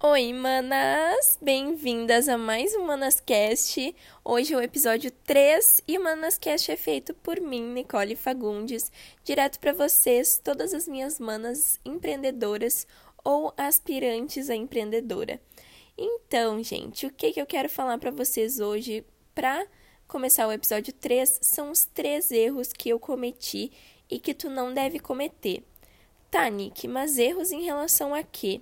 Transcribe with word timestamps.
Oi, 0.00 0.32
manas! 0.32 1.36
Bem-vindas 1.42 2.28
a 2.28 2.38
mais 2.38 2.72
um 2.76 2.84
Manascast. 2.84 3.96
Hoje 4.24 4.54
é 4.54 4.56
o 4.56 4.62
episódio 4.62 5.10
3 5.10 5.82
e 5.88 5.98
o 5.98 6.04
Manascast 6.04 6.70
é 6.70 6.76
feito 6.76 7.12
por 7.14 7.40
mim, 7.40 7.72
Nicole 7.72 8.14
Fagundes, 8.14 8.92
direto 9.24 9.58
para 9.58 9.72
vocês, 9.72 10.40
todas 10.42 10.72
as 10.72 10.86
minhas 10.86 11.18
manas 11.18 11.80
empreendedoras 11.84 12.86
ou 13.24 13.52
aspirantes 13.56 14.48
a 14.48 14.54
empreendedora. 14.54 15.40
Então, 15.98 16.62
gente, 16.62 17.04
o 17.04 17.12
que, 17.12 17.32
que 17.32 17.40
eu 17.40 17.46
quero 17.46 17.68
falar 17.68 17.98
para 17.98 18.12
vocês 18.12 18.60
hoje 18.60 19.04
para 19.34 19.66
começar 20.06 20.46
o 20.46 20.52
episódio 20.52 20.92
3 20.92 21.40
são 21.42 21.72
os 21.72 21.84
três 21.86 22.30
erros 22.30 22.72
que 22.72 22.88
eu 22.88 23.00
cometi 23.00 23.72
e 24.08 24.20
que 24.20 24.32
tu 24.32 24.48
não 24.48 24.72
deve 24.72 25.00
cometer. 25.00 25.64
Tá, 26.30 26.48
Nick, 26.48 26.86
mas 26.86 27.18
erros 27.18 27.50
em 27.50 27.64
relação 27.64 28.14
a 28.14 28.22
quê? 28.22 28.60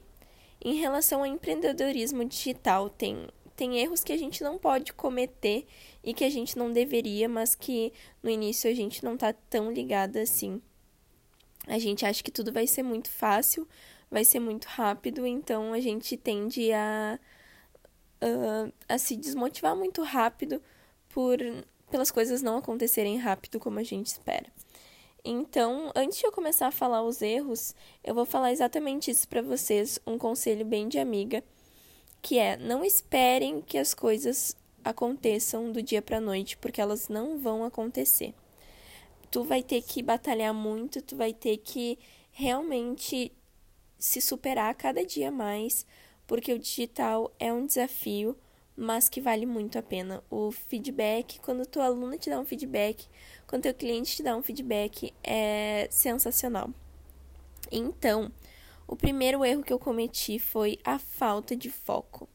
Em 0.66 0.74
relação 0.74 1.20
ao 1.20 1.26
empreendedorismo 1.26 2.24
digital, 2.24 2.90
tem, 2.90 3.28
tem 3.54 3.78
erros 3.78 4.02
que 4.02 4.12
a 4.12 4.16
gente 4.16 4.42
não 4.42 4.58
pode 4.58 4.92
cometer 4.92 5.64
e 6.02 6.12
que 6.12 6.24
a 6.24 6.28
gente 6.28 6.58
não 6.58 6.72
deveria, 6.72 7.28
mas 7.28 7.54
que 7.54 7.92
no 8.20 8.28
início 8.28 8.68
a 8.68 8.74
gente 8.74 9.04
não 9.04 9.16
tá 9.16 9.32
tão 9.32 9.70
ligada 9.70 10.20
assim. 10.20 10.60
A 11.68 11.78
gente 11.78 12.04
acha 12.04 12.20
que 12.20 12.32
tudo 12.32 12.52
vai 12.52 12.66
ser 12.66 12.82
muito 12.82 13.08
fácil, 13.08 13.68
vai 14.10 14.24
ser 14.24 14.40
muito 14.40 14.64
rápido, 14.64 15.24
então 15.24 15.72
a 15.72 15.78
gente 15.78 16.16
tende 16.16 16.72
a, 16.72 17.16
a, 18.20 18.94
a 18.94 18.98
se 18.98 19.14
desmotivar 19.14 19.76
muito 19.76 20.02
rápido 20.02 20.60
por 21.10 21.38
pelas 21.92 22.10
coisas 22.10 22.42
não 22.42 22.58
acontecerem 22.58 23.18
rápido 23.18 23.60
como 23.60 23.78
a 23.78 23.84
gente 23.84 24.08
espera. 24.08 24.46
Então, 25.28 25.90
antes 25.96 26.20
de 26.20 26.24
eu 26.24 26.30
começar 26.30 26.68
a 26.68 26.70
falar 26.70 27.02
os 27.02 27.20
erros, 27.20 27.74
eu 28.04 28.14
vou 28.14 28.24
falar 28.24 28.52
exatamente 28.52 29.10
isso 29.10 29.26
para 29.26 29.42
vocês, 29.42 29.98
um 30.06 30.16
conselho 30.16 30.64
bem 30.64 30.86
de 30.86 31.00
amiga, 31.00 31.42
que 32.22 32.38
é: 32.38 32.56
não 32.56 32.84
esperem 32.84 33.60
que 33.60 33.76
as 33.76 33.92
coisas 33.92 34.56
aconteçam 34.84 35.72
do 35.72 35.82
dia 35.82 36.00
para 36.00 36.20
noite, 36.20 36.56
porque 36.56 36.80
elas 36.80 37.08
não 37.08 37.40
vão 37.40 37.64
acontecer. 37.64 38.34
Tu 39.28 39.42
vai 39.42 39.64
ter 39.64 39.82
que 39.82 40.00
batalhar 40.00 40.54
muito, 40.54 41.02
tu 41.02 41.16
vai 41.16 41.34
ter 41.34 41.56
que 41.56 41.98
realmente 42.30 43.32
se 43.98 44.20
superar 44.20 44.76
cada 44.76 45.04
dia 45.04 45.32
mais, 45.32 45.84
porque 46.24 46.52
o 46.52 46.58
digital 46.58 47.34
é 47.40 47.52
um 47.52 47.66
desafio, 47.66 48.38
mas 48.76 49.08
que 49.08 49.20
vale 49.20 49.46
muito 49.46 49.78
a 49.78 49.82
pena. 49.82 50.22
O 50.30 50.50
feedback, 50.50 51.40
quando 51.40 51.66
tua 51.66 51.86
aluna 51.86 52.18
te 52.18 52.28
dá 52.28 52.38
um 52.38 52.44
feedback, 52.44 53.06
quando 53.46 53.62
teu 53.62 53.74
cliente 53.74 54.16
te 54.16 54.22
dá 54.22 54.36
um 54.36 54.42
feedback, 54.42 55.14
é 55.22 55.88
sensacional. 55.90 56.70
Então, 57.72 58.30
o 58.86 58.94
primeiro 58.94 59.44
erro 59.44 59.62
que 59.62 59.72
eu 59.72 59.78
cometi 59.78 60.38
foi 60.38 60.78
a 60.84 60.98
falta 60.98 61.56
de 61.56 61.70
foco. 61.70 62.28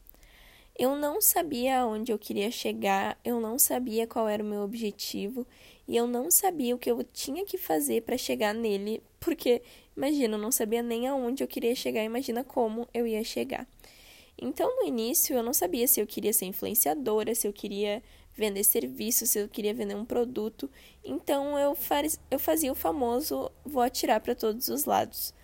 Eu 0.78 0.96
não 0.96 1.20
sabia 1.20 1.80
aonde 1.80 2.12
eu 2.12 2.18
queria 2.18 2.50
chegar, 2.50 3.18
eu 3.24 3.40
não 3.40 3.58
sabia 3.58 4.06
qual 4.06 4.28
era 4.28 4.42
o 4.42 4.46
meu 4.46 4.62
objetivo 4.62 5.46
e 5.86 5.96
eu 5.96 6.06
não 6.06 6.30
sabia 6.30 6.74
o 6.74 6.78
que 6.78 6.90
eu 6.90 7.04
tinha 7.04 7.44
que 7.44 7.58
fazer 7.58 8.02
para 8.02 8.16
chegar 8.16 8.54
nele, 8.54 9.02
porque 9.20 9.62
imagina, 9.96 10.36
eu 10.36 10.40
não 10.40 10.50
sabia 10.50 10.82
nem 10.82 11.06
aonde 11.06 11.44
eu 11.44 11.48
queria 11.48 11.74
chegar, 11.74 12.02
imagina 12.02 12.42
como 12.42 12.88
eu 12.94 13.06
ia 13.06 13.22
chegar. 13.22 13.66
Então, 14.38 14.74
no 14.76 14.86
início, 14.86 15.36
eu 15.36 15.42
não 15.42 15.52
sabia 15.52 15.86
se 15.86 16.00
eu 16.00 16.06
queria 16.06 16.32
ser 16.32 16.46
influenciadora, 16.46 17.34
se 17.34 17.46
eu 17.46 17.52
queria 17.52 18.02
vender 18.34 18.64
serviço, 18.64 19.26
se 19.26 19.38
eu 19.38 19.48
queria 19.48 19.74
vender 19.74 19.94
um 19.94 20.04
produto. 20.04 20.70
Então, 21.04 21.58
eu, 21.58 21.74
faz, 21.74 22.18
eu 22.30 22.38
fazia 22.38 22.72
o 22.72 22.74
famoso 22.74 23.50
vou 23.64 23.82
atirar 23.82 24.20
para 24.20 24.34
todos 24.34 24.68
os 24.68 24.84
lados. 24.84 25.34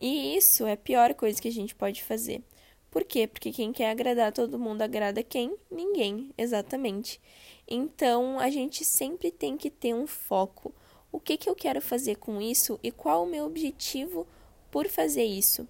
E 0.00 0.36
isso 0.36 0.66
é 0.66 0.72
a 0.72 0.76
pior 0.76 1.14
coisa 1.14 1.40
que 1.40 1.48
a 1.48 1.52
gente 1.52 1.74
pode 1.74 2.02
fazer. 2.02 2.42
Por 2.90 3.04
quê? 3.04 3.26
Porque 3.26 3.52
quem 3.52 3.72
quer 3.72 3.90
agradar 3.90 4.32
todo 4.32 4.58
mundo 4.58 4.82
agrada 4.82 5.22
quem? 5.22 5.56
Ninguém, 5.70 6.32
exatamente. 6.38 7.20
Então, 7.68 8.38
a 8.38 8.48
gente 8.48 8.84
sempre 8.84 9.30
tem 9.30 9.56
que 9.56 9.70
ter 9.70 9.94
um 9.94 10.06
foco. 10.06 10.74
O 11.10 11.20
que, 11.20 11.36
que 11.36 11.48
eu 11.48 11.54
quero 11.54 11.80
fazer 11.80 12.16
com 12.16 12.40
isso 12.40 12.78
e 12.82 12.90
qual 12.90 13.24
o 13.24 13.28
meu 13.28 13.44
objetivo 13.44 14.26
por 14.70 14.88
fazer 14.88 15.24
isso? 15.24 15.68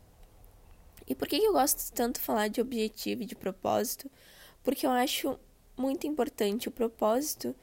E 1.06 1.14
por 1.14 1.28
que 1.28 1.36
eu 1.36 1.52
gosto 1.52 1.92
tanto 1.92 2.18
de 2.18 2.26
falar 2.26 2.48
de 2.48 2.60
objetivo 2.60 3.22
e 3.22 3.26
de 3.26 3.34
propósito? 3.34 4.10
Porque 4.62 4.86
eu 4.86 4.90
acho 4.90 5.38
muito 5.76 6.06
importante 6.06 6.68
o 6.68 6.72
propósito 6.72 7.54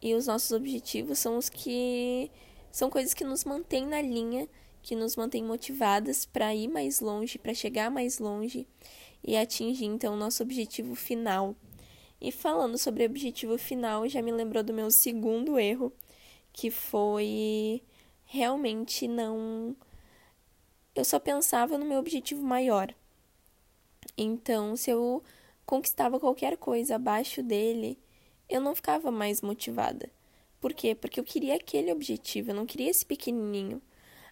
e 0.00 0.14
os 0.14 0.26
nossos 0.26 0.52
objetivos 0.52 1.18
são 1.18 1.36
os 1.36 1.48
que 1.48 2.30
são 2.70 2.88
coisas 2.88 3.14
que 3.14 3.24
nos 3.24 3.44
mantêm 3.44 3.86
na 3.86 4.00
linha, 4.00 4.48
que 4.82 4.96
nos 4.96 5.16
mantêm 5.16 5.44
motivadas 5.44 6.24
para 6.24 6.54
ir 6.54 6.68
mais 6.68 7.00
longe, 7.00 7.38
para 7.38 7.54
chegar 7.54 7.90
mais 7.90 8.18
longe 8.18 8.66
e 9.22 9.36
atingir 9.36 9.84
então 9.84 10.14
o 10.14 10.16
nosso 10.16 10.42
objetivo 10.42 10.94
final. 10.94 11.54
E 12.20 12.30
falando 12.30 12.78
sobre 12.78 13.04
objetivo 13.04 13.58
final, 13.58 14.08
já 14.08 14.22
me 14.22 14.32
lembrou 14.32 14.62
do 14.62 14.72
meu 14.72 14.90
segundo 14.90 15.58
erro, 15.58 15.92
que 16.52 16.70
foi 16.70 17.82
realmente 18.24 19.08
não 19.08 19.76
eu 20.94 21.04
só 21.04 21.18
pensava 21.18 21.78
no 21.78 21.86
meu 21.86 21.98
objetivo 21.98 22.42
maior. 22.42 22.94
Então, 24.16 24.76
se 24.76 24.90
eu 24.90 25.22
conquistava 25.64 26.20
qualquer 26.20 26.56
coisa 26.56 26.96
abaixo 26.96 27.42
dele, 27.42 27.98
eu 28.48 28.60
não 28.60 28.74
ficava 28.74 29.10
mais 29.10 29.40
motivada. 29.40 30.10
Por 30.60 30.72
quê? 30.72 30.94
Porque 30.94 31.18
eu 31.18 31.24
queria 31.24 31.56
aquele 31.56 31.90
objetivo, 31.90 32.50
eu 32.50 32.54
não 32.54 32.66
queria 32.66 32.90
esse 32.90 33.04
pequenininho. 33.06 33.80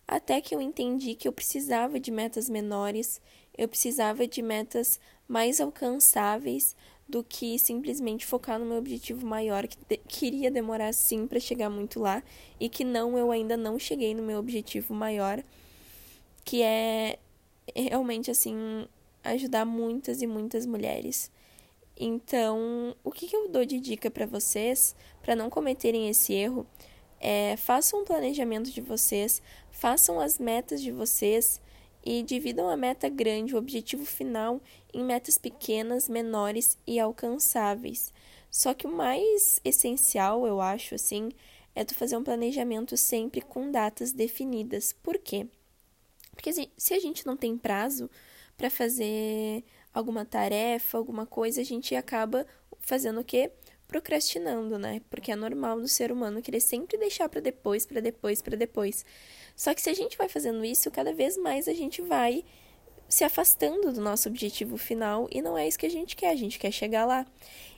Até 0.06 0.41
que 0.41 0.54
eu 0.54 0.60
entendi 0.60 1.15
que 1.15 1.26
eu 1.26 1.32
precisava 1.32 1.99
de 1.99 2.10
metas 2.10 2.50
menores, 2.50 3.20
eu 3.56 3.69
precisava 3.69 4.26
de 4.26 4.43
metas 4.43 5.00
mais 5.26 5.60
alcançáveis 5.60 6.76
do 7.09 7.25
que 7.25 7.59
simplesmente 7.59 8.26
focar 8.26 8.59
no 8.59 8.66
meu 8.66 8.76
objetivo 8.76 9.26
maior, 9.26 9.66
que 9.66 9.97
queria 10.09 10.50
demorar 10.50 10.93
sim 10.93 11.26
para 11.26 11.41
chegar 11.41 11.70
muito 11.70 12.00
lá, 12.00 12.22
e 12.59 12.69
que 12.69 12.84
não, 12.84 13.16
eu 13.16 13.31
ainda 13.31 13.56
não 13.56 13.78
cheguei 13.78 14.15
no 14.15 14.22
meu 14.22 14.38
objetivo 14.38 14.94
maior 14.94 15.43
que 16.44 16.62
é 16.62 17.18
realmente 17.74 18.30
assim 18.30 18.86
ajudar 19.22 19.64
muitas 19.64 20.22
e 20.22 20.26
muitas 20.26 20.66
mulheres. 20.66 21.30
Então, 21.96 22.96
o 23.04 23.10
que, 23.10 23.34
eu 23.34 23.48
dou 23.48 23.64
de 23.64 23.78
dica 23.78 24.10
para 24.10 24.26
vocês 24.26 24.96
para 25.20 25.36
não 25.36 25.50
cometerem 25.50 26.08
esse 26.08 26.32
erro 26.32 26.66
é 27.20 27.56
façam 27.58 28.00
um 28.00 28.04
planejamento 28.04 28.70
de 28.70 28.80
vocês, 28.80 29.42
façam 29.70 30.18
as 30.18 30.38
metas 30.38 30.80
de 30.80 30.90
vocês 30.90 31.60
e 32.02 32.22
dividam 32.22 32.70
a 32.70 32.76
meta 32.76 33.10
grande, 33.10 33.54
o 33.54 33.58
objetivo 33.58 34.06
final, 34.06 34.60
em 34.94 35.04
metas 35.04 35.36
pequenas, 35.36 36.08
menores 36.08 36.78
e 36.86 36.98
alcançáveis. 36.98 38.12
Só 38.50 38.72
que 38.72 38.86
o 38.86 38.90
mais 38.90 39.60
essencial, 39.62 40.46
eu 40.46 40.60
acho 40.60 40.94
assim, 40.94 41.28
é 41.74 41.84
tu 41.84 41.94
fazer 41.94 42.16
um 42.16 42.24
planejamento 42.24 42.96
sempre 42.96 43.42
com 43.42 43.70
datas 43.70 44.12
definidas. 44.12 44.94
Por 44.94 45.18
quê? 45.18 45.46
Porque 46.40 46.70
se 46.74 46.94
a 46.94 46.98
gente 46.98 47.26
não 47.26 47.36
tem 47.36 47.58
prazo 47.58 48.08
para 48.56 48.70
fazer 48.70 49.62
alguma 49.92 50.24
tarefa, 50.24 50.96
alguma 50.96 51.26
coisa, 51.26 51.60
a 51.60 51.64
gente 51.64 51.94
acaba 51.94 52.46
fazendo 52.78 53.20
o 53.20 53.24
quê? 53.24 53.50
Procrastinando, 53.86 54.78
né? 54.78 55.02
Porque 55.10 55.30
é 55.30 55.36
normal 55.36 55.78
do 55.78 55.86
ser 55.86 56.10
humano 56.10 56.40
querer 56.40 56.60
sempre 56.60 56.96
deixar 56.96 57.28
para 57.28 57.42
depois, 57.42 57.84
para 57.84 58.00
depois, 58.00 58.40
para 58.40 58.56
depois. 58.56 59.04
Só 59.54 59.74
que 59.74 59.82
se 59.82 59.90
a 59.90 59.94
gente 59.94 60.16
vai 60.16 60.30
fazendo 60.30 60.64
isso, 60.64 60.90
cada 60.90 61.12
vez 61.12 61.36
mais 61.36 61.68
a 61.68 61.74
gente 61.74 62.00
vai 62.00 62.42
se 63.06 63.22
afastando 63.22 63.92
do 63.92 64.00
nosso 64.00 64.26
objetivo 64.26 64.78
final 64.78 65.28
e 65.30 65.42
não 65.42 65.58
é 65.58 65.68
isso 65.68 65.78
que 65.78 65.84
a 65.84 65.90
gente 65.90 66.16
quer, 66.16 66.30
a 66.30 66.36
gente 66.36 66.58
quer 66.58 66.72
chegar 66.72 67.04
lá. 67.04 67.26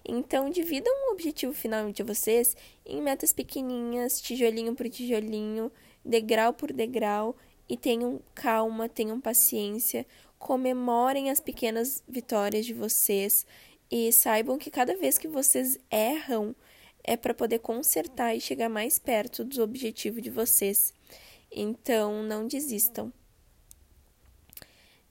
Então, 0.04 0.48
dividam 0.50 0.92
o 1.08 1.12
objetivo 1.12 1.52
final 1.52 1.90
de 1.90 2.04
vocês 2.04 2.56
em 2.86 3.02
metas 3.02 3.32
pequenininhas, 3.32 4.20
tijolinho 4.20 4.76
por 4.76 4.88
tijolinho, 4.88 5.72
degrau 6.04 6.52
por 6.52 6.72
degrau 6.72 7.34
e 7.72 7.77
tenham 7.78 8.21
calma, 8.34 8.87
tenham 8.87 9.19
paciência, 9.19 10.05
comemorem 10.38 11.31
as 11.31 11.41
pequenas 11.41 12.05
vitórias 12.06 12.66
de 12.66 12.75
vocês 12.75 13.47
e 13.91 14.13
saibam 14.13 14.59
que 14.59 14.71
cada 14.71 14.95
vez 14.95 15.16
que 15.16 15.27
vocês 15.27 15.78
erram 15.91 16.54
é 17.03 17.16
para 17.16 17.33
poder 17.33 17.60
consertar 17.60 18.36
e 18.36 18.42
chegar 18.42 18.69
mais 18.69 18.98
perto 18.98 19.42
do 19.42 19.63
objetivo 19.63 20.21
de 20.21 20.28
vocês. 20.28 20.92
Então, 21.51 22.22
não 22.22 22.47
desistam. 22.47 23.10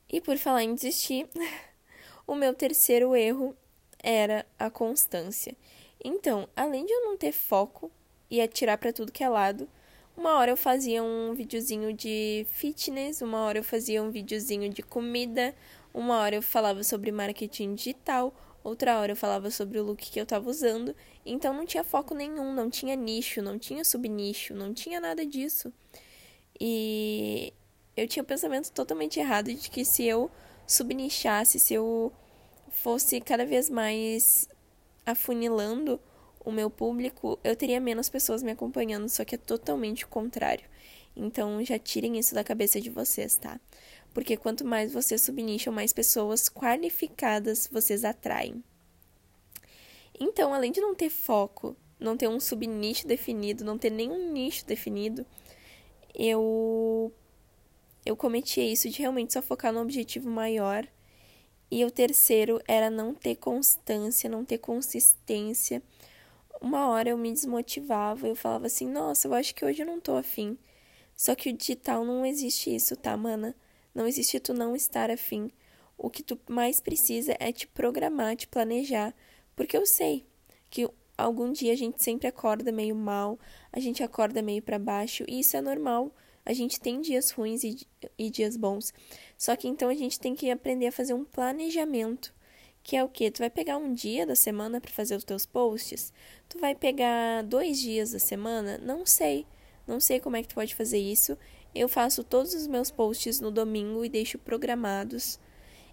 E 0.07 0.22
por 0.22 0.38
falar 0.38 0.62
em 0.62 0.75
desistir, 0.75 1.28
o 2.28 2.36
meu 2.36 2.54
terceiro 2.54 3.16
erro 3.16 3.57
era 3.98 4.46
a 4.60 4.69
constância. 4.69 5.56
Então, 6.06 6.48
além 6.56 6.86
de 6.86 6.94
eu 6.94 7.06
não 7.06 7.18
ter 7.18 7.31
foco 7.31 7.90
e 8.30 8.40
atirar 8.40 8.78
para 8.78 8.94
tudo 8.94 9.12
que 9.12 9.24
é 9.24 9.30
lado, 9.30 9.68
uma 10.16 10.38
hora 10.38 10.52
eu 10.52 10.58
fazia 10.58 11.04
um 11.04 11.34
videozinho 11.34 11.94
de 11.94 12.46
fitness, 12.52 13.22
uma 13.22 13.40
hora 13.42 13.60
eu 13.60 13.63
fazia 13.63 14.02
um 14.04 14.12
videozinho 14.12 14.69
de 14.69 14.84
comida, 14.84 15.56
uma 15.94 16.19
hora 16.19 16.36
eu 16.36 16.42
falava 16.42 16.84
sobre 16.84 17.12
marketing 17.12 17.75
digital, 17.75 18.34
outra 18.63 19.00
hora 19.00 19.13
eu 19.13 19.16
falava 19.16 19.50
sobre 19.50 19.80
o 19.80 19.84
look 19.84 20.12
que 20.12 20.19
eu 20.19 20.25
tava 20.25 20.50
usando. 20.50 20.96
Então 21.25 21.54
não 21.54 21.66
tinha 21.66 21.84
foco 21.84 22.13
nenhum, 22.13 22.54
não 22.54 22.69
tinha 22.69 22.96
nicho, 22.96 23.42
não 23.42 23.58
tinha 23.58 23.84
subnicho, 23.84 24.54
não 24.54 24.74
tinha 24.74 25.00
nada 25.00 25.25
disso. 25.25 25.74
E 26.60 27.54
eu 27.96 28.07
tinha 28.07 28.24
o 28.24 28.25
um 28.25 28.28
pensamento 28.28 28.72
totalmente 28.72 29.19
errado 29.19 29.54
de 29.54 29.69
que 29.69 29.84
se 29.84 30.06
eu 30.06 30.30
subnichasse, 30.68 31.60
se 31.60 31.74
eu 31.74 32.12
fosse 32.69 33.19
cada 33.19 33.46
vez 33.46 33.69
mais 33.69 34.48
afunilando 35.06 36.00
o 36.44 36.52
meu 36.52 36.70
público, 36.70 37.40
eu 37.44 37.56
teria 37.56 37.80
menos 37.80 38.10
pessoas 38.10 38.44
me 38.44 38.52
acompanhando, 38.52 39.08
só 39.10 39.24
que 39.24 39.36
é 39.36 39.38
totalmente 39.38 40.06
o 40.06 40.08
contrário. 40.08 40.66
Então 41.16 41.64
já 41.64 41.78
tirem 41.78 42.18
isso 42.18 42.34
da 42.34 42.44
cabeça 42.44 42.80
de 42.80 42.90
vocês, 42.90 43.36
tá? 43.36 43.60
Porque 44.14 44.36
quanto 44.38 44.66
mais 44.66 44.92
vocês 44.92 45.22
subnicham, 45.22 45.74
mais 45.74 45.94
pessoas 45.94 46.50
qualificadas 46.50 47.70
vocês 47.72 48.04
atraem. 48.04 48.64
Então, 50.20 50.54
além 50.54 50.72
de 50.72 50.82
não 50.82 50.94
ter 50.94 51.10
foco, 51.10 51.76
não 52.00 52.18
ter 52.18 52.28
um 52.28 52.40
subnicho 52.40 53.08
definido, 53.08 53.64
não 53.64 53.78
ter 53.78 53.90
nenhum 53.90 54.32
nicho 54.32 54.66
definido, 54.66 55.26
eu 56.14 57.12
eu 58.06 58.16
cometi 58.16 58.62
isso 58.62 58.90
de 58.90 59.00
realmente 59.00 59.34
só 59.34 59.42
focar 59.42 59.72
no 59.72 59.82
objetivo 59.82 60.30
maior. 60.30 60.88
E 61.70 61.86
o 61.86 61.92
terceiro 61.92 62.60
era 62.68 62.90
não 62.90 63.14
ter 63.14 63.36
constância, 63.36 64.30
não 64.30 64.44
ter 64.44 64.58
consistência. 64.58 65.82
Uma 66.62 66.88
hora 66.90 67.10
eu 67.10 67.18
me 67.18 67.31
desmotivava, 67.34 68.28
eu 68.28 68.36
falava 68.36 68.68
assim: 68.68 68.88
"Nossa, 68.88 69.28
eu 69.28 69.34
acho 69.34 69.54
que 69.56 69.66
hoje 69.66 69.81
eu 69.81 69.86
não 69.86 70.00
tô 70.00 70.16
afim". 70.16 70.58
Só 71.16 71.36
que 71.36 71.50
o 71.50 71.54
digital 71.54 72.06
não 72.06 72.25
existe 72.25 72.74
isso, 72.74 72.96
tá, 72.96 73.18
mana? 73.18 73.56
Não 73.94 74.08
existe 74.08 74.40
tu 74.40 74.54
não 74.54 74.75
estar 74.75 75.10
afim. 75.12 75.52
O 75.98 76.10
que 76.10 76.24
tu 76.24 76.40
mais 76.50 76.80
precisa 76.80 77.36
é 77.40 77.52
te 77.52 77.68
programar, 77.68 78.36
te 78.36 78.48
planejar, 78.48 79.13
porque 79.56 79.75
eu 79.75 79.86
sei 79.86 80.25
que 80.69 80.90
algum 81.18 81.52
dia 81.52 81.74
a 81.74 81.75
gente 81.75 82.02
sempre 82.04 82.28
acorda 82.28 82.72
meio 82.72 82.96
mal, 82.96 83.40
a 83.72 83.80
gente 83.80 84.04
acorda 84.04 84.42
meio 84.42 84.62
para 84.62 84.80
baixo, 84.80 85.24
e 85.28 85.40
isso 85.40 85.57
é 85.57 85.62
normal. 85.62 86.12
A 86.46 86.54
gente 86.54 86.80
tem 86.80 87.02
dias 87.02 87.30
ruins 87.31 87.64
e, 87.64 87.88
e 88.18 88.30
dias 88.30 88.57
bons. 88.57 88.94
Só 89.38 89.56
que 89.56 89.68
então 89.68 89.90
a 89.90 89.94
gente 89.94 90.19
tem 90.19 90.34
que 90.36 90.50
aprender 90.50 90.88
a 90.88 90.92
fazer 90.92 91.14
um 91.14 91.24
planejamento. 91.24 92.34
Que 92.83 92.95
é 92.95 93.04
o 93.04 93.10
que? 93.10 93.30
Tu 93.30 93.39
vai 93.39 93.50
pegar 93.50 93.78
um 93.78 93.94
dia 93.94 94.25
da 94.25 94.36
semana 94.36 94.81
para 94.81 94.92
fazer 94.92 95.16
os 95.16 95.24
teus 95.24 95.45
posts? 95.45 96.12
Tu 96.50 96.60
vai 96.60 96.74
pegar 96.74 97.44
dois 97.44 97.80
dias 97.80 98.12
da 98.12 98.19
semana? 98.19 98.78
Não 98.80 99.06
sei. 99.06 99.45
Não 99.88 100.00
sei 100.00 100.19
como 100.19 100.36
é 100.36 100.42
que 100.42 100.50
tu 100.50 100.56
pode 100.56 100.74
fazer 100.75 100.98
isso. 100.98 101.38
Eu 101.74 101.88
faço 101.88 102.24
todos 102.24 102.54
os 102.54 102.68
meus 102.68 102.92
posts 102.92 103.39
no 103.39 103.51
domingo 103.51 104.04
e 104.04 104.10
deixo 104.10 104.38
programados. 104.38 105.39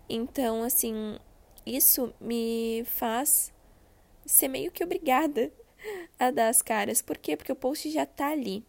Então, 0.08 0.62
assim, 0.62 1.18
isso 1.66 2.12
me 2.20 2.82
faz 2.86 3.52
ser 4.24 4.48
meio 4.48 4.70
que 4.70 4.82
obrigada 4.82 5.52
a 6.18 6.30
dar 6.30 6.48
as 6.48 6.62
caras. 6.62 7.02
Por 7.02 7.18
quê? 7.18 7.36
Porque 7.36 7.52
o 7.52 7.56
post 7.56 7.90
já 7.90 8.06
tá 8.06 8.28
ali. 8.30 8.64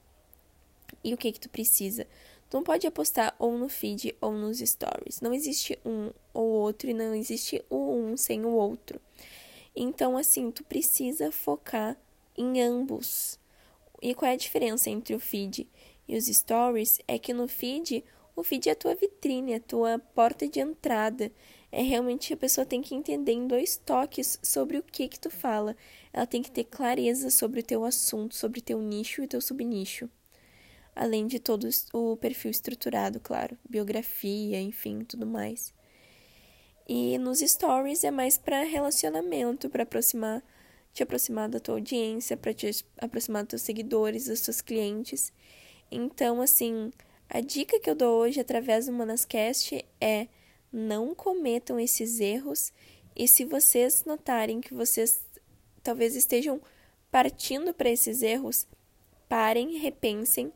E 1.04 1.14
o 1.14 1.18
que 1.18 1.32
que 1.32 1.40
tu 1.40 1.50
precisa? 1.50 2.06
Tu 2.50 2.58
não 2.58 2.64
pode 2.64 2.88
apostar 2.88 3.36
ou 3.38 3.58
no 3.58 3.70
feed 3.70 4.16
ou 4.20 4.32
nos 4.32 4.58
stories. 4.58 5.22
Não 5.22 5.34
existe 5.34 5.78
um 5.86 6.12
ou 6.34 6.46
outro 6.46 6.90
e 6.90 6.94
não 6.94 7.14
existe 7.14 7.64
o 7.70 7.76
um 8.10 8.18
sem 8.18 8.46
o 8.46 8.50
outro. 8.50 9.00
Então, 9.76 10.18
assim, 10.18 10.52
tu 10.52 10.64
precisa 10.64 11.32
focar 11.32 11.98
em 12.38 12.62
ambos. 12.62 13.40
E 14.02 14.14
qual 14.14 14.32
é 14.32 14.34
a 14.34 14.38
diferença 14.38 14.90
entre 14.90 15.14
o 15.14 15.20
feed 15.20 15.68
e 16.08 16.18
os 16.18 16.26
stories? 16.26 17.00
É 17.08 17.20
que 17.20 17.34
no 17.34 17.48
feed, 17.48 18.04
o 18.36 18.44
feed 18.44 18.70
é 18.70 18.72
a 18.72 18.76
tua 18.76 18.96
vitrine, 18.96 19.54
a 19.54 19.60
tua 19.60 20.00
porta 20.00 20.48
de 20.48 20.60
entrada. 20.60 21.32
É 21.72 21.82
realmente 21.82 22.34
a 22.34 22.38
pessoa 22.38 22.66
tem 22.66 22.82
que 22.82 22.96
entender 22.96 23.34
em 23.34 23.48
dois 23.48 23.78
toques 23.78 24.40
sobre 24.42 24.78
o 24.78 24.84
que 24.84 25.08
que 25.08 25.20
tu 25.20 25.30
fala. 25.30 25.76
Ela 26.12 26.26
tem 26.26 26.42
que 26.42 26.52
ter 26.52 26.64
clareza 26.64 27.30
sobre 27.30 27.60
o 27.60 27.64
teu 27.64 27.86
assunto, 27.86 28.36
sobre 28.36 28.60
o 28.60 28.64
teu 28.64 28.82
nicho 28.82 29.22
e 29.22 29.26
o 29.26 29.28
teu 29.28 29.42
subnicho 29.42 30.10
além 31.00 31.28
de 31.28 31.40
todo 31.40 31.70
o 31.94 32.18
perfil 32.18 32.52
estruturado, 32.52 33.22
claro, 33.22 33.58
biografia, 33.70 34.60
enfim, 34.60 35.00
tudo 35.06 35.26
mais. 35.26 35.74
E 36.92 37.20
nos 37.20 37.38
stories 37.40 38.04
é 38.04 38.10
mais 38.10 38.36
para 38.36 38.64
relacionamento, 38.64 39.70
para 39.70 39.84
aproximar, 39.84 40.44
te 40.92 41.04
aproximar 41.04 41.48
da 41.48 41.60
tua 41.60 41.76
audiência, 41.76 42.36
para 42.36 42.52
te 42.52 42.84
aproximar 42.98 43.44
dos 43.44 43.52
teus 43.52 43.62
seguidores, 43.62 44.26
dos 44.26 44.42
teus 44.42 44.60
clientes. 44.60 45.32
Então, 45.92 46.42
assim, 46.42 46.92
a 47.30 47.42
dica 47.42 47.80
que 47.80 47.92
eu 47.92 47.94
dou 47.94 48.20
hoje 48.20 48.40
através 48.40 48.88
do 48.88 48.92
Manascast 48.92 49.86
é 50.02 50.28
não 50.74 51.14
cometam 51.14 51.80
esses 51.80 52.20
erros 52.20 52.74
e 53.16 53.28
se 53.28 53.46
vocês 53.46 54.04
notarem 54.04 54.60
que 54.60 54.74
vocês 54.74 55.24
talvez 55.84 56.16
estejam 56.16 56.60
partindo 57.12 57.72
para 57.72 57.92
esses 57.92 58.24
erros, 58.24 58.68
parem, 59.28 59.78
repensem 59.78 60.52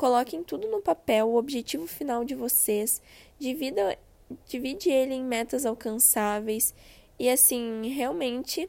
Coloquem 0.00 0.42
tudo 0.42 0.66
no 0.66 0.80
papel, 0.80 1.28
o 1.28 1.36
objetivo 1.36 1.86
final 1.86 2.24
de 2.24 2.34
vocês. 2.34 3.02
Divida, 3.38 3.98
divide 4.46 4.90
ele 4.90 5.14
em 5.14 5.24
metas 5.24 5.66
alcançáveis. 5.66 6.74
E 7.18 7.28
assim, 7.28 7.88
realmente 7.88 8.68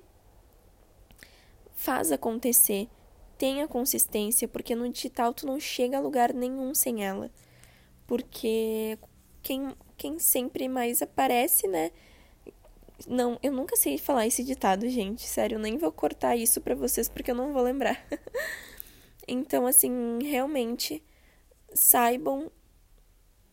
faz 1.73 2.11
acontecer. 2.11 2.87
Tenha 3.37 3.67
consistência, 3.67 4.47
porque 4.47 4.75
no 4.75 4.87
digital 4.89 5.33
tu 5.33 5.47
não 5.47 5.59
chega 5.59 5.97
a 5.97 6.01
lugar 6.01 6.33
nenhum 6.33 6.75
sem 6.75 7.03
ela. 7.03 7.31
Porque 8.05 8.99
quem, 9.41 9.75
quem 9.97 10.19
sempre 10.19 10.67
mais 10.67 11.01
aparece, 11.01 11.67
né? 11.67 11.91
Não, 13.07 13.39
eu 13.41 13.51
nunca 13.51 13.75
sei 13.75 13.97
falar 13.97 14.27
esse 14.27 14.43
ditado, 14.43 14.87
gente. 14.89 15.27
Sério, 15.27 15.55
eu 15.55 15.59
nem 15.59 15.77
vou 15.77 15.91
cortar 15.91 16.35
isso 16.35 16.61
para 16.61 16.75
vocês 16.75 17.09
porque 17.09 17.31
eu 17.31 17.35
não 17.35 17.51
vou 17.51 17.63
lembrar. 17.63 18.05
então, 19.27 19.65
assim, 19.65 20.19
realmente 20.21 21.03
saibam 21.73 22.51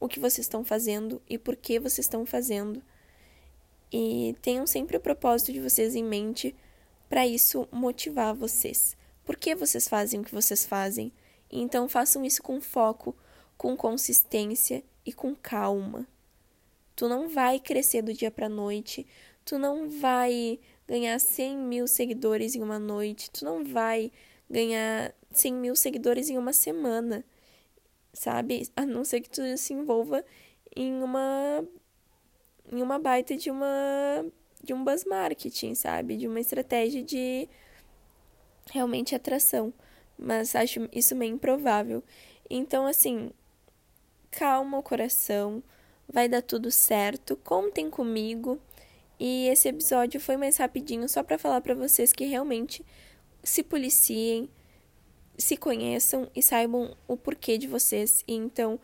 o 0.00 0.08
que 0.08 0.20
vocês 0.20 0.46
estão 0.46 0.64
fazendo 0.64 1.20
e 1.28 1.38
por 1.38 1.56
que 1.56 1.78
vocês 1.78 2.06
estão 2.06 2.24
fazendo. 2.24 2.82
E 3.92 4.36
tenham 4.42 4.66
sempre 4.66 4.96
o 4.96 5.00
propósito 5.00 5.52
de 5.52 5.60
vocês 5.60 5.94
em 5.94 6.04
mente 6.04 6.54
para 7.08 7.26
isso 7.26 7.66
motivar 7.72 8.34
vocês. 8.34 8.96
Por 9.24 9.36
que 9.36 9.54
vocês 9.54 9.88
fazem 9.88 10.20
o 10.20 10.24
que 10.24 10.34
vocês 10.34 10.66
fazem? 10.66 11.12
Então 11.50 11.88
façam 11.88 12.24
isso 12.24 12.42
com 12.42 12.60
foco, 12.60 13.16
com 13.56 13.76
consistência 13.76 14.82
e 15.04 15.12
com 15.12 15.34
calma. 15.34 16.06
Tu 16.94 17.08
não 17.08 17.28
vai 17.28 17.58
crescer 17.58 18.02
do 18.02 18.12
dia 18.12 18.30
para 18.30 18.48
noite, 18.48 19.06
tu 19.44 19.58
não 19.58 19.88
vai 19.88 20.58
ganhar 20.86 21.18
100 21.18 21.56
mil 21.56 21.86
seguidores 21.86 22.54
em 22.54 22.62
uma 22.62 22.78
noite, 22.78 23.30
tu 23.30 23.44
não 23.44 23.64
vai 23.64 24.10
ganhar 24.50 25.14
100 25.30 25.54
mil 25.54 25.76
seguidores 25.76 26.28
em 26.28 26.36
uma 26.36 26.52
semana 26.52 27.24
sabe? 28.12 28.68
A 28.76 28.84
não 28.86 29.04
ser 29.04 29.20
que 29.20 29.30
tu 29.30 29.42
se 29.56 29.72
envolva 29.72 30.24
em 30.74 31.02
uma 31.02 31.64
em 32.70 32.82
uma 32.82 32.98
baita 32.98 33.36
de 33.36 33.50
uma 33.50 34.26
de 34.62 34.74
um 34.74 34.84
buzz 34.84 35.04
marketing, 35.04 35.74
sabe? 35.74 36.16
De 36.16 36.26
uma 36.26 36.40
estratégia 36.40 37.02
de 37.02 37.48
realmente 38.70 39.14
atração, 39.14 39.72
mas 40.18 40.54
acho 40.54 40.88
isso 40.92 41.16
meio 41.16 41.34
improvável. 41.34 42.02
Então 42.50 42.86
assim, 42.86 43.30
calma 44.30 44.78
o 44.78 44.82
coração, 44.82 45.62
vai 46.08 46.28
dar 46.28 46.42
tudo 46.42 46.70
certo, 46.70 47.36
contem 47.36 47.90
comigo. 47.90 48.60
E 49.20 49.48
esse 49.48 49.68
episódio 49.68 50.20
foi 50.20 50.36
mais 50.36 50.56
rapidinho 50.56 51.08
só 51.08 51.22
para 51.22 51.38
falar 51.38 51.60
para 51.60 51.74
vocês 51.74 52.12
que 52.12 52.24
realmente 52.24 52.84
se 53.42 53.62
policiem, 53.62 54.48
se 55.38 55.56
conheçam 55.56 56.28
e 56.34 56.42
saibam 56.42 56.96
o 57.06 57.16
porquê 57.16 57.56
de 57.56 57.68
vocês 57.68 58.24
e 58.26 58.34
então 58.34 58.78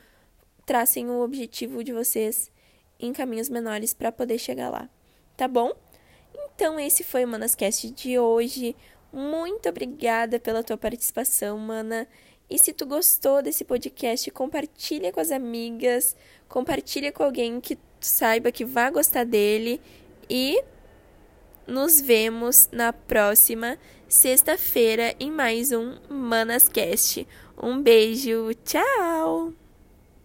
tracem 0.64 1.10
o 1.10 1.20
objetivo 1.20 1.82
de 1.82 1.92
vocês 1.92 2.50
em 2.98 3.12
caminhos 3.12 3.48
menores 3.48 3.92
para 3.92 4.12
poder 4.12 4.38
chegar 4.38 4.70
lá, 4.70 4.88
tá 5.36 5.48
bom? 5.48 5.72
Então 6.54 6.78
esse 6.78 7.02
foi 7.02 7.24
o 7.24 7.28
Manascast 7.28 7.90
de 7.90 8.18
hoje. 8.18 8.76
Muito 9.12 9.68
obrigada 9.68 10.38
pela 10.38 10.62
tua 10.62 10.76
participação, 10.76 11.58
mana. 11.58 12.06
E 12.48 12.58
se 12.58 12.72
tu 12.72 12.86
gostou 12.86 13.42
desse 13.42 13.64
podcast, 13.64 14.30
compartilha 14.30 15.12
com 15.12 15.20
as 15.20 15.32
amigas, 15.32 16.14
compartilha 16.48 17.10
com 17.10 17.24
alguém 17.24 17.60
que 17.60 17.76
saiba 18.00 18.52
que 18.52 18.64
vai 18.64 18.90
gostar 18.90 19.24
dele 19.24 19.80
e 20.28 20.62
nos 21.66 22.00
vemos 22.00 22.68
na 22.72 22.92
próxima 22.92 23.78
sexta-feira 24.08 25.14
em 25.18 25.30
mais 25.30 25.72
um 25.72 25.96
Manascast. 26.08 27.26
Um 27.60 27.80
beijo, 27.80 28.50
tchau! 28.64 29.63